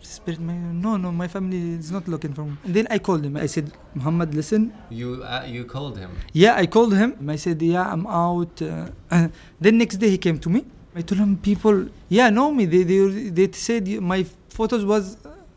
spread 0.00 0.38
my 0.38 0.54
no, 0.54 0.96
no, 0.96 1.10
my 1.10 1.26
family 1.26 1.72
is 1.74 1.90
not 1.90 2.06
looking 2.06 2.32
for 2.32 2.44
me. 2.44 2.56
And 2.62 2.72
then 2.72 2.86
I 2.90 3.00
called 3.00 3.24
him. 3.24 3.36
I 3.38 3.46
said, 3.46 3.72
Muhammad, 3.96 4.32
listen. 4.32 4.72
You, 4.88 5.20
uh, 5.24 5.46
you 5.48 5.64
called 5.64 5.98
him. 5.98 6.12
Yeah, 6.32 6.54
I 6.54 6.66
called 6.66 6.94
him. 6.94 7.28
I 7.28 7.34
said, 7.34 7.60
yeah, 7.60 7.90
I'm 7.90 8.06
out. 8.06 8.62
Uh, 8.62 8.86
then 9.60 9.78
next 9.78 9.96
day 9.96 10.10
he 10.10 10.18
came 10.18 10.38
to 10.38 10.48
me. 10.48 10.64
I 10.94 11.02
told 11.02 11.18
him, 11.20 11.38
people, 11.38 11.88
yeah, 12.08 12.30
know 12.30 12.52
me. 12.52 12.66
They 12.66 12.84
they, 12.84 13.30
they 13.30 13.50
said 13.50 13.88
my 14.00 14.24
photos 14.48 14.84
was, 14.84 15.16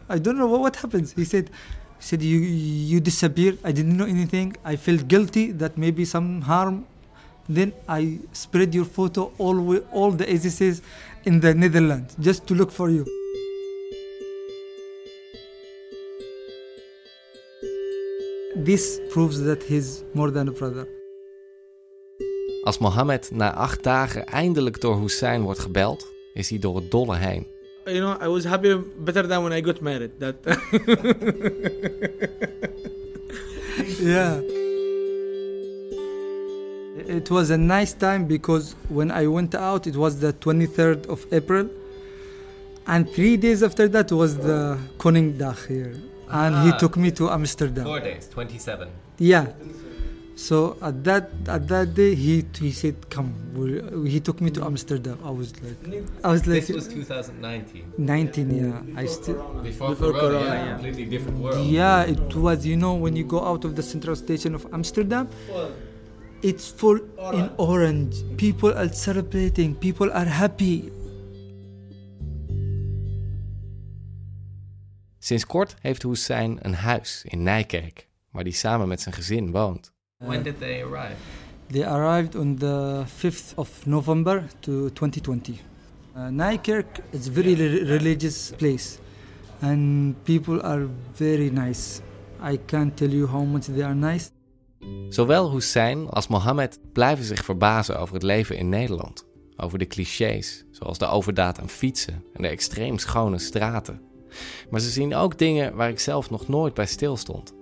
I 0.09 0.17
don't 0.17 0.39
know 0.39 0.47
what, 0.47 0.61
what 0.61 0.75
happens. 0.77 1.13
He 1.13 1.25
said, 1.25 1.51
said 2.03 2.21
you 2.21 2.39
you 2.91 2.99
disappeared. 2.99 3.57
I 3.63 3.71
didn't 3.77 3.97
know 3.99 4.09
anything. 4.17 4.49
I 4.65 4.75
felt 4.75 5.07
guilty 5.07 5.45
that 5.61 5.77
maybe 5.77 6.03
some 6.05 6.41
harm. 6.41 6.85
Then 7.47 7.71
I 7.87 8.19
spread 8.31 8.73
your 8.73 8.85
photo 8.97 9.31
all 9.37 9.57
way, 9.67 9.79
all 9.91 10.11
the 10.11 10.27
agencies 10.35 10.81
in 11.23 11.39
the 11.39 11.53
Netherlands 11.53 12.15
just 12.19 12.47
to 12.47 12.53
look 12.55 12.71
for 12.71 12.89
you. 12.89 13.03
This 18.55 18.99
proves 19.13 19.37
that 19.47 19.63
he's 19.63 20.03
more 20.13 20.31
than 20.31 20.47
a 20.47 20.51
brother. 20.51 20.87
Als 22.63 22.77
Mohammed 22.77 23.31
na 23.31 23.53
acht 23.53 23.83
dagen 23.83 24.25
eindelijk 24.25 24.81
door 24.81 24.99
Hussein 24.99 25.41
wordt 25.41 25.59
gebeld, 25.59 26.07
is 26.33 26.49
hij 26.49 26.59
door 26.59 26.75
het 26.75 26.91
dolle 26.91 27.17
heen. 27.17 27.47
You 27.85 27.99
know, 27.99 28.17
I 28.19 28.27
was 28.29 28.45
happy 28.45 28.73
better 28.75 29.23
than 29.23 29.43
when 29.43 29.51
I 29.53 29.59
got 29.61 29.81
married. 29.81 30.19
That 30.19 30.35
yeah. 33.99 34.39
It 37.17 37.29
was 37.29 37.49
a 37.49 37.57
nice 37.57 37.93
time 37.93 38.25
because 38.25 38.75
when 38.87 39.11
I 39.11 39.27
went 39.27 39.53
out, 39.55 39.87
it 39.87 39.95
was 39.97 40.19
the 40.19 40.31
23rd 40.33 41.07
of 41.07 41.25
April. 41.33 41.69
And 42.87 43.09
three 43.09 43.35
days 43.37 43.63
after 43.63 43.87
that 43.89 44.11
was 44.11 44.37
the 44.37 44.77
Koningdag 44.97 45.67
here. 45.67 45.95
And 46.29 46.55
he 46.65 46.71
Ah. 46.71 46.77
took 46.77 46.95
me 46.97 47.11
to 47.11 47.29
Amsterdam. 47.29 47.85
Four 47.85 47.99
days, 47.99 48.27
27. 48.31 48.87
Yeah. 49.17 49.47
So 50.35 50.77
at 50.81 51.03
that 51.03 51.29
at 51.47 51.67
that 51.67 51.93
day, 51.93 52.15
he 52.15 52.43
he 52.59 52.71
said, 52.71 52.95
"Come." 53.09 53.29
we'll- 53.53 54.03
He 54.05 54.19
took 54.19 54.41
me 54.41 54.49
to 54.51 54.63
Amsterdam. 54.65 55.17
I 55.23 55.29
was 55.29 55.53
like, 55.61 55.77
I 56.23 56.31
was 56.31 56.47
like 56.47 56.65
2019. 56.65 57.83
19. 57.97 58.49
Yeah, 58.55 58.81
I 59.01 59.05
still. 59.07 59.35
Before, 59.63 59.89
Before 59.89 60.11
Corona, 60.11 60.39
Corona, 60.39 60.55
yeah. 60.55 60.73
completely 60.73 61.05
different 61.05 61.37
world. 61.39 61.65
Yeah, 61.69 62.03
it 62.09 62.35
was. 62.35 62.65
You 62.65 62.75
know, 62.77 62.95
when 62.95 63.15
you 63.15 63.23
go 63.27 63.39
out 63.45 63.63
of 63.65 63.75
the 63.75 63.83
central 63.83 64.15
station 64.15 64.55
of 64.55 64.65
Amsterdam, 64.71 65.27
it's 66.41 66.67
full 66.71 66.99
in 67.33 67.49
orange. 67.57 68.15
People 68.37 68.73
are 68.73 68.89
celebrating. 68.93 69.75
People 69.75 70.11
are 70.11 70.25
happy. 70.29 70.89
Sinds 75.19 75.45
kort 75.45 75.75
heeft 75.81 76.01
Hussein 76.03 76.57
een 76.61 76.73
huis 76.73 77.21
in 77.27 77.43
Nijkerk, 77.43 78.07
waar 78.31 78.43
hij 78.43 78.51
samen 78.51 78.87
met 78.87 79.01
zijn 79.01 79.15
gezin 79.15 79.51
woont. 79.51 79.92
When 80.25 80.43
did 80.43 80.59
they 80.59 80.81
arrive? 80.81 81.15
They 81.69 81.83
arrived 81.83 82.35
on 82.35 82.55
the 82.55 83.05
5th 83.21 83.53
of 83.55 83.85
November 83.85 84.43
to 84.61 84.89
2020. 84.89 85.59
Uh, 86.15 86.29
Nijkerk 86.29 87.01
is 87.11 87.27
a 87.27 87.31
very 87.31 87.55
re- 87.55 87.83
religious 87.83 88.51
place, 88.57 88.99
and 89.61 90.15
people 90.23 90.61
are 90.61 90.87
very 91.15 91.49
nice. 91.49 92.01
I 92.41 92.59
can't 92.65 92.95
tell 92.97 93.09
you 93.09 93.27
how 93.27 93.43
much 93.43 93.65
they 93.65 93.83
are 93.83 93.95
nice. 93.95 94.29
Zowel 95.09 95.51
Hussein 95.51 96.09
als 96.09 96.27
Mohammed 96.27 96.79
blijven 96.93 97.25
zich 97.25 97.45
verbazen 97.45 97.99
over 97.99 98.13
het 98.13 98.23
leven 98.23 98.57
in 98.57 98.69
Nederland. 98.69 99.25
Over 99.57 99.77
de 99.77 99.87
clichés, 99.87 100.65
zoals 100.71 100.97
de 100.97 101.05
overdaad 101.05 101.59
aan 101.59 101.69
fietsen 101.69 102.23
en 102.33 102.41
de 102.41 102.47
extreem 102.47 102.97
schone 102.97 103.37
straten. 103.39 104.01
Maar 104.69 104.79
ze 104.79 104.89
zien 104.89 105.15
ook 105.15 105.37
dingen 105.37 105.75
waar 105.75 105.89
ik 105.89 105.99
zelf 105.99 106.29
nog 106.29 106.47
nooit 106.47 106.73
bij 106.73 106.85
stilstond. 106.85 107.53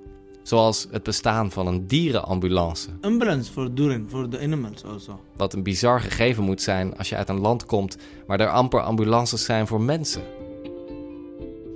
Zoals 0.43 0.87
het 0.91 1.03
bestaan 1.03 1.51
van 1.51 1.67
een 1.67 1.87
dierenambulance. 1.87 2.89
ambulance 3.01 3.51
for 3.51 3.73
Durin, 3.73 4.07
for 4.09 4.29
the 4.29 4.39
animals 4.39 4.83
also. 4.83 5.19
Wat 5.35 5.53
een 5.53 5.63
bizar 5.63 6.01
gegeven 6.01 6.43
moet 6.43 6.61
zijn 6.61 6.97
als 6.97 7.09
je 7.09 7.15
uit 7.15 7.29
een 7.29 7.39
land 7.39 7.65
komt 7.65 7.97
waar 8.27 8.39
er 8.39 8.49
amper 8.49 8.81
ambulances 8.81 9.45
zijn 9.45 9.67
voor 9.67 9.81
mensen. 9.81 10.21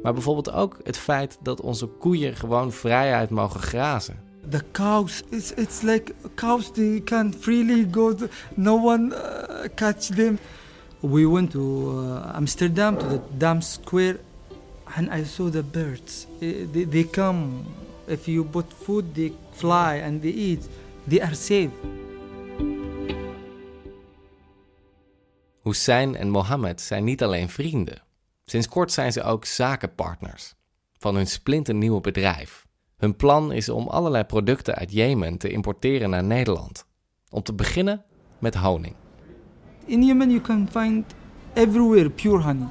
Maar 0.04 0.14
bijvoorbeeld 0.14 0.52
ook 0.52 0.78
het 0.84 0.98
feit 0.98 1.38
dat 1.42 1.62
onze 1.62 1.86
koeien 1.86 2.36
gewoon 2.36 2.72
vrijheid 2.72 3.30
mogen 3.30 3.60
grazen. 3.60 4.24
The 4.50 4.62
cows, 4.72 5.24
it's, 5.30 5.52
it's 5.56 5.82
like 5.82 6.14
cows, 6.36 6.72
they 6.72 7.02
can 7.04 7.34
freely 7.40 7.88
go, 7.92 8.14
to, 8.14 8.28
no 8.56 8.76
one 8.84 9.16
uh, 9.16 9.68
catch 9.76 10.06
them. 10.06 10.38
We 11.00 11.30
went 11.30 11.52
to 11.52 11.92
uh, 11.92 12.36
Amsterdam 12.36 12.98
to 12.98 13.08
the 13.08 13.20
Dam 13.38 13.62
Square, 13.62 14.20
and 14.96 15.10
I 15.14 15.24
saw 15.24 15.50
the 15.50 15.64
birds. 15.64 16.28
They, 16.40 16.86
they 16.86 17.04
come. 17.04 17.66
If 18.08 18.26
you 18.26 18.46
put 18.46 18.66
food, 18.84 19.14
they 19.14 19.34
fly 19.52 20.02
and 20.04 20.22
they 20.22 20.32
eat. 20.32 20.70
They 21.08 21.22
are 21.22 21.36
safe. 21.36 21.70
Hussein 25.64 26.16
en 26.16 26.30
Mohammed 26.30 26.82
zijn 26.82 27.04
niet 27.04 27.24
alleen 27.24 27.50
vrienden. 27.50 28.02
Sinds 28.46 28.68
kort 28.68 28.92
zijn 28.92 29.12
ze 29.12 29.24
ook 29.24 29.46
zakenpartners 29.46 30.54
van 30.98 31.16
hun 31.16 31.28
splinternieuwe 31.28 32.02
bedrijf. 32.02 32.66
Hun 32.98 33.16
plan 33.16 33.52
is 33.52 33.70
om 33.70 33.88
allerlei 33.88 34.24
producten 34.24 34.76
uit 34.76 34.92
Jemen 34.92 35.38
te 35.38 35.50
importeren 35.50 36.10
naar 36.10 36.24
Nederland. 36.24 36.86
Om 37.30 37.44
te 37.44 37.54
beginnen 37.54 38.04
met 38.40 38.56
honing. 38.56 38.96
In 39.86 40.04
Yemen, 40.04 40.30
you 40.30 40.42
can 40.42 40.68
find 40.72 41.06
everywhere 41.54 42.10
pure 42.10 42.42
honey. 42.42 42.68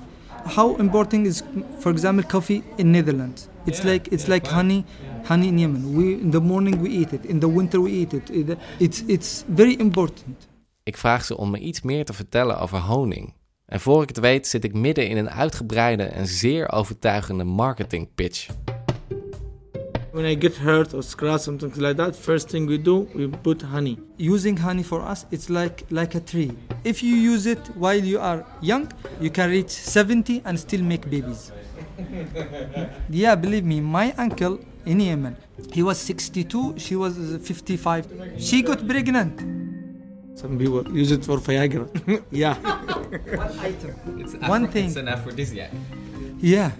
How 0.54 0.80
important 0.80 1.26
is, 1.26 1.42
for 1.78 1.92
example, 1.92 2.26
coffee 2.26 2.62
in 2.76 2.90
Netherlands? 2.90 3.46
It's 3.64 3.82
like 3.82 4.10
it's 4.10 4.26
like 4.26 4.48
honey, 4.48 4.84
honey 5.24 5.46
in 5.48 5.58
Yemen. 5.58 5.96
We 5.96 6.20
in 6.20 6.30
the 6.30 6.40
morning 6.40 6.80
we 6.80 6.88
eat 6.88 7.12
it, 7.12 7.24
in 7.24 7.38
the 7.38 7.52
winter 7.52 7.82
we 7.82 7.90
eat 7.90 8.12
it. 8.12 8.30
It- 8.30 8.56
It's 8.78 9.02
it's 9.06 9.44
very 9.54 9.74
important. 9.78 10.48
Ik 10.82 10.96
vraag 10.96 11.24
ze 11.24 11.36
om 11.36 11.50
me 11.50 11.58
iets 11.58 11.82
meer 11.82 12.04
te 12.04 12.12
vertellen 12.12 12.58
over 12.58 12.78
honing. 12.78 13.32
En 13.66 13.80
voor 13.80 14.02
ik 14.02 14.08
het 14.08 14.18
weet 14.20 14.46
zit 14.46 14.64
ik 14.64 14.74
midden 14.74 15.08
in 15.08 15.16
een 15.16 15.30
uitgebreide 15.30 16.02
en 16.02 16.26
zeer 16.26 16.72
overtuigende 16.72 17.44
marketing 17.44 18.08
pitch. 18.14 18.46
When 20.12 20.24
I 20.26 20.36
get 20.40 20.58
hurt 20.58 20.94
or 20.94 21.02
scratch 21.02 21.42
something 21.42 21.74
like 21.76 21.94
that, 21.96 22.16
first 22.16 22.48
thing 22.48 22.66
we 22.68 22.82
do, 22.82 23.08
we 23.14 23.28
put 23.28 23.62
honey. 23.62 23.98
Using 24.16 24.58
honey 24.60 24.84
for 24.84 25.10
us, 25.10 25.24
it's 25.30 25.48
like 25.48 25.84
like 25.88 26.16
a 26.16 26.20
tree. 26.20 26.50
If 26.82 27.00
you 27.00 27.32
use 27.32 27.50
it 27.50 27.58
while 27.78 28.04
you 28.04 28.20
are 28.20 28.44
young, 28.60 28.86
you 29.20 29.30
can 29.30 29.48
reach 29.48 29.70
70 29.70 30.40
and 30.44 30.58
still 30.58 30.82
make 30.82 31.08
babies. 31.08 31.50
yeah, 33.10 33.34
believe 33.34 33.64
me, 33.64 33.80
my 33.80 34.12
uncle 34.18 34.58
in 34.86 35.00
Yemen, 35.00 35.36
he 35.72 35.82
was 35.82 35.98
62, 35.98 36.74
she 36.78 36.96
was 36.96 37.16
55. 37.42 38.06
She 38.38 38.62
got 38.62 38.86
pregnant. 38.86 39.40
Some 40.38 40.58
people 40.58 40.82
use 40.96 41.12
it 41.12 41.24
for 41.24 41.38
Viagra. 41.38 41.86
yeah. 42.30 42.54
One 43.36 43.58
item. 43.60 43.94
It's 44.20 44.34
one 44.48 44.68
thing. 44.68 44.86
It's 44.86 44.96
an 44.96 45.08
aphrodisiac. 45.08 45.70
Yeah. 46.40 46.72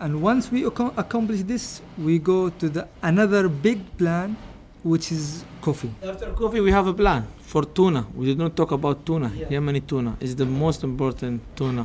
And 0.00 0.22
once 0.22 0.50
we 0.50 0.64
ac- 0.66 0.92
accomplish 0.96 1.42
this, 1.42 1.82
we 1.98 2.18
go 2.18 2.48
to 2.50 2.68
the 2.68 2.88
another 3.02 3.48
big 3.48 3.80
plan, 3.98 4.36
which 4.82 5.12
is 5.12 5.44
coffee. 5.60 5.90
After 6.02 6.32
coffee, 6.32 6.60
we 6.60 6.70
have 6.70 6.86
a 6.86 6.94
plan 6.94 7.26
for 7.40 7.64
tuna. 7.64 8.06
We 8.14 8.26
did 8.26 8.38
not 8.38 8.56
talk 8.56 8.72
about 8.72 9.04
tuna. 9.04 9.28
Yemeni 9.28 9.86
tuna 9.86 10.16
is 10.20 10.34
the 10.36 10.46
most 10.46 10.82
important 10.84 11.42
tuna. 11.56 11.84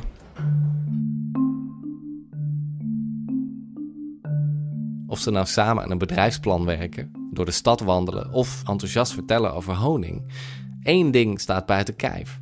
Of 5.14 5.20
ze 5.20 5.30
nou 5.30 5.46
samen 5.46 5.82
aan 5.82 5.90
een 5.90 5.98
bedrijfsplan 5.98 6.64
werken, 6.64 7.10
door 7.32 7.44
de 7.44 7.50
stad 7.50 7.80
wandelen 7.80 8.32
of 8.32 8.62
enthousiast 8.66 9.12
vertellen 9.12 9.54
over 9.54 9.74
honing, 9.74 10.22
één 10.82 11.10
ding 11.10 11.40
staat 11.40 11.66
buiten 11.66 11.96
kijf. 11.96 12.40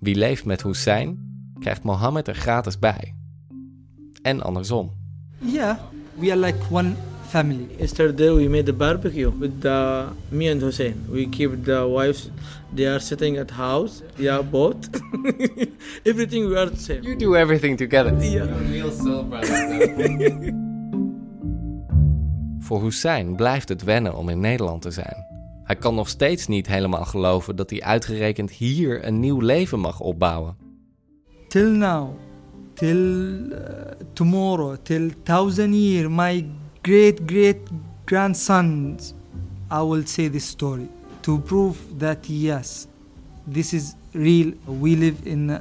Wie 0.00 0.14
leeft 0.14 0.44
met 0.44 0.62
Hussein, 0.62 1.18
krijgt 1.58 1.82
Mohammed 1.82 2.28
er 2.28 2.34
gratis 2.34 2.78
bij. 2.78 3.14
En 4.22 4.42
andersom. 4.42 4.92
Yeah, 5.38 5.76
we 6.14 6.30
are 6.30 6.40
like 6.40 6.58
one 6.70 6.94
family. 7.28 7.66
Yesterday 7.78 8.34
we 8.34 8.48
made 8.48 8.70
a 8.70 8.74
barbecue 8.74 9.38
with 9.38 9.60
the, 9.60 10.04
me 10.28 10.50
and 10.50 10.60
Hussein. 10.60 11.04
We 11.08 11.28
keep 11.28 11.64
the 11.64 11.88
wives. 11.94 12.30
They 12.74 12.86
are 12.86 13.00
sitting 13.00 13.38
at 13.38 13.50
house. 13.50 14.02
Yeah, 14.16 14.42
both. 14.50 14.88
Everything 16.02 16.48
we 16.48 16.56
are 16.56 16.70
the 16.70 16.80
same. 16.80 17.02
You 17.02 17.16
do 17.16 17.36
everything 17.36 17.76
together. 17.76 18.12
Yeah. 18.20 18.46
Real 18.70 18.90
soul 18.90 19.24
Voor 22.72 22.82
Hussein 22.82 23.36
blijft 23.36 23.68
het 23.68 23.82
wennen 23.82 24.16
om 24.16 24.28
in 24.28 24.40
Nederland 24.40 24.82
te 24.82 24.90
zijn. 24.90 25.26
Hij 25.64 25.76
kan 25.76 25.94
nog 25.94 26.08
steeds 26.08 26.46
niet 26.46 26.66
helemaal 26.66 27.04
geloven 27.04 27.56
dat 27.56 27.70
hij 27.70 27.82
uitgerekend 27.82 28.50
hier 28.50 29.06
een 29.06 29.20
nieuw 29.20 29.40
leven 29.40 29.80
mag 29.80 30.00
opbouwen. 30.00 30.56
Till 31.48 31.70
now, 31.70 32.08
till 32.74 32.96
uh, 32.96 33.58
tomorrow, 34.12 34.76
till 34.82 35.10
thousand 35.22 35.74
year, 35.74 36.10
my 36.10 36.50
great 36.82 37.20
great 37.26 37.56
grandsons, 38.04 39.14
I 39.72 39.80
will 39.84 40.06
say 40.06 40.28
this 40.28 40.46
story 40.46 40.88
to 41.20 41.38
prove 41.38 41.78
that 41.96 42.26
yes, 42.26 42.86
this 43.52 43.72
is 43.72 43.94
real. 44.10 44.52
We 44.80 44.88
live 44.96 45.14
in 45.22 45.48
uh, 45.48 45.60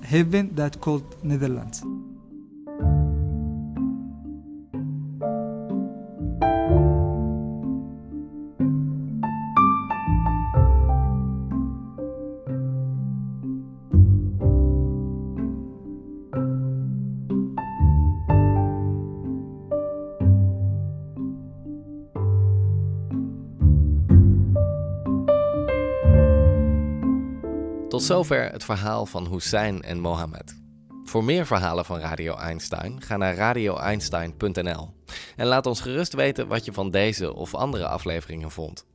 heaven 0.00 0.54
that 0.54 0.78
called 0.78 1.16
Netherlands. 1.22 1.82
Tot 28.02 28.10
zover 28.10 28.50
het 28.50 28.64
verhaal 28.64 29.06
van 29.06 29.26
Hussein 29.26 29.82
en 29.82 30.00
Mohammed. 30.00 30.60
Voor 31.04 31.24
meer 31.24 31.46
verhalen 31.46 31.84
van 31.84 31.98
Radio 31.98 32.36
Einstein 32.36 33.02
ga 33.02 33.16
naar 33.16 33.34
radioeinstein.nl 33.34 34.94
en 35.36 35.46
laat 35.46 35.66
ons 35.66 35.80
gerust 35.80 36.12
weten 36.12 36.48
wat 36.48 36.64
je 36.64 36.72
van 36.72 36.90
deze 36.90 37.34
of 37.34 37.54
andere 37.54 37.86
afleveringen 37.86 38.50
vond. 38.50 38.86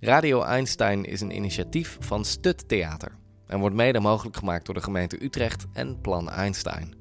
Radio 0.00 0.42
Einstein 0.42 1.04
is 1.04 1.20
een 1.20 1.34
initiatief 1.34 1.96
van 2.00 2.24
Stut 2.24 2.68
Theater 2.68 3.12
en 3.46 3.58
wordt 3.58 3.76
mede 3.76 4.00
mogelijk 4.00 4.36
gemaakt 4.36 4.66
door 4.66 4.74
de 4.74 4.82
gemeente 4.82 5.24
Utrecht 5.24 5.66
en 5.72 6.00
Plan 6.00 6.30
Einstein. 6.30 6.94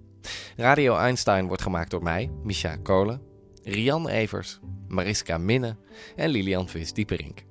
Radio 0.55 0.95
Einstein 0.95 1.47
wordt 1.47 1.61
gemaakt 1.61 1.91
door 1.91 2.03
mij, 2.03 2.31
Micha 2.43 2.75
Kolen, 2.75 3.21
Rian 3.63 4.07
Evers, 4.07 4.59
Mariska 4.87 5.37
Minne 5.37 5.75
en 6.15 6.29
Lilian 6.29 6.69
Vis-Dieperink. 6.69 7.43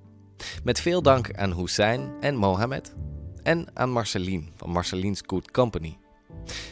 Met 0.64 0.80
veel 0.80 1.02
dank 1.02 1.34
aan 1.34 1.56
Hussein 1.56 2.12
en 2.20 2.36
Mohammed 2.36 2.94
en 3.42 3.66
aan 3.74 3.90
Marceline 3.90 4.44
van 4.56 4.70
Marceline's 4.70 5.22
Good 5.26 5.50
Company. 5.50 5.96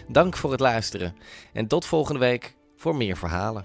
Dank 0.08 0.36
voor 0.36 0.50
het 0.50 0.60
luisteren 0.60 1.16
en 1.52 1.66
tot 1.66 1.84
volgende 1.84 2.20
week 2.20 2.54
voor 2.76 2.96
meer 2.96 3.16
verhalen. 3.16 3.64